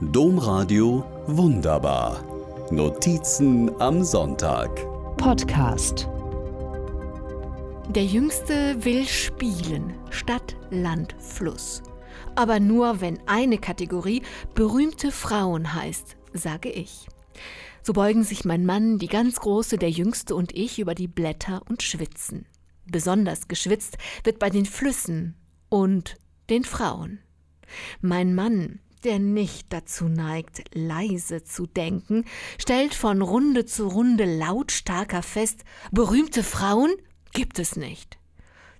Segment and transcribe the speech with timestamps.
[0.00, 2.22] Domradio Wunderbar.
[2.70, 4.70] Notizen am Sonntag.
[5.16, 6.08] Podcast.
[7.88, 11.82] Der Jüngste will spielen, Stadt, Land, Fluss.
[12.36, 14.22] Aber nur, wenn eine Kategorie
[14.54, 17.08] berühmte Frauen heißt, sage ich.
[17.82, 21.62] So beugen sich mein Mann, die ganz Große, der Jüngste und ich über die Blätter
[21.68, 22.46] und schwitzen.
[22.86, 25.34] Besonders geschwitzt wird bei den Flüssen
[25.68, 26.14] und
[26.50, 27.18] den Frauen.
[28.00, 32.24] Mein Mann, der nicht dazu neigt, leise zu denken,
[32.58, 36.92] stellt von Runde zu Runde lautstarker fest, berühmte Frauen
[37.32, 38.18] gibt es nicht.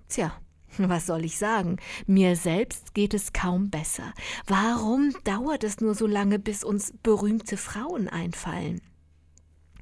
[0.07, 0.33] Tja,
[0.77, 1.77] was soll ich sagen?
[2.07, 4.13] Mir selbst geht es kaum besser.
[4.47, 8.81] Warum dauert es nur so lange, bis uns berühmte Frauen einfallen?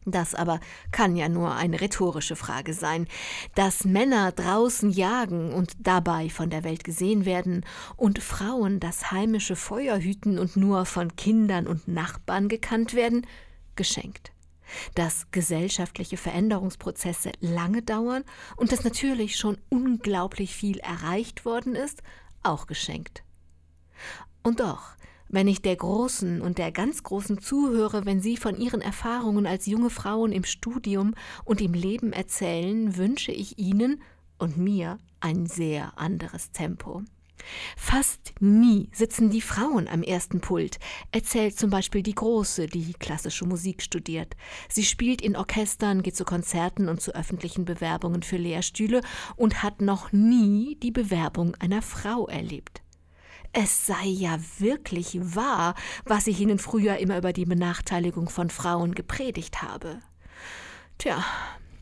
[0.09, 0.61] Das aber
[0.91, 3.07] kann ja nur eine rhetorische Frage sein.
[3.55, 7.65] Dass Männer draußen jagen und dabei von der Welt gesehen werden
[7.97, 13.27] und Frauen das heimische Feuer hüten und nur von Kindern und Nachbarn gekannt werden,
[13.75, 14.31] geschenkt.
[14.95, 18.23] Dass gesellschaftliche Veränderungsprozesse lange dauern
[18.55, 22.01] und dass natürlich schon unglaublich viel erreicht worden ist,
[22.43, 23.23] auch geschenkt.
[24.41, 24.95] Und doch,
[25.29, 29.65] wenn ich der Großen und der ganz Großen zuhöre, wenn sie von ihren Erfahrungen als
[29.65, 34.01] junge Frauen im Studium und im Leben erzählen, wünsche ich ihnen
[34.37, 37.03] und mir ein sehr anderes Tempo.
[37.75, 40.79] Fast nie sitzen die Frauen am ersten Pult,
[41.11, 44.35] erzählt zum Beispiel die Große, die klassische Musik studiert.
[44.69, 49.01] Sie spielt in Orchestern, geht zu Konzerten und zu öffentlichen Bewerbungen für Lehrstühle
[49.35, 52.81] und hat noch nie die Bewerbung einer Frau erlebt.
[53.59, 55.73] Es sei ja wirklich wahr,
[56.05, 59.97] was ich Ihnen früher immer über die Benachteiligung von Frauen gepredigt habe.
[60.99, 61.25] Tja,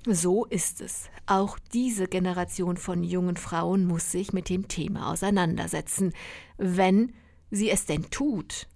[0.08, 1.10] so ist es.
[1.26, 6.14] Auch diese Generation von jungen Frauen muss sich mit dem Thema auseinandersetzen,
[6.58, 7.12] wenn
[7.52, 8.70] sie es denn tut.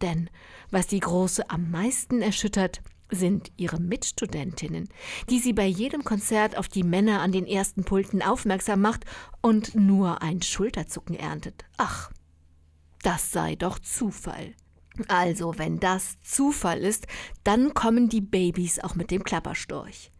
[0.00, 0.30] Denn
[0.70, 4.88] was die Große am meisten erschüttert, sind ihre Mitstudentinnen,
[5.30, 9.04] die sie bei jedem Konzert auf die Männer an den ersten Pulten aufmerksam macht
[9.42, 11.64] und nur ein Schulterzucken erntet.
[11.76, 12.12] Ach,
[13.06, 14.54] das sei doch Zufall.
[15.06, 17.06] Also, wenn das Zufall ist,
[17.44, 20.10] dann kommen die Babys auch mit dem Klapperstorch.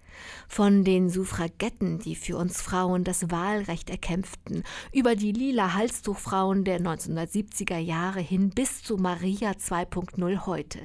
[0.47, 6.81] Von den Suffragetten, die für uns Frauen das Wahlrecht erkämpften, über die lila Halstuchfrauen der
[6.81, 10.79] 1970er Jahre hin bis zu Maria 2.0 heute.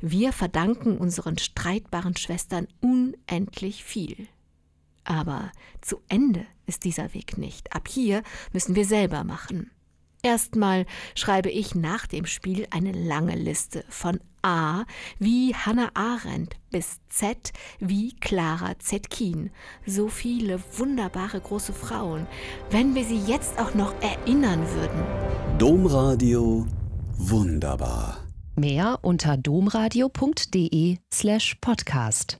[0.00, 4.26] Wir verdanken unseren streitbaren Schwestern unendlich viel.
[5.04, 7.74] Aber zu Ende ist dieser Weg nicht.
[7.74, 9.70] Ab hier müssen wir selber machen.
[10.24, 14.84] Erstmal schreibe ich nach dem Spiel eine lange Liste von A
[15.18, 19.50] wie Hannah Arendt bis Z wie Clara Zetkin.
[19.84, 22.26] So viele wunderbare große Frauen.
[22.70, 25.02] Wenn wir sie jetzt auch noch erinnern würden.
[25.58, 26.66] Domradio
[27.18, 28.16] wunderbar.
[28.56, 32.38] Mehr unter domradio.de slash podcast.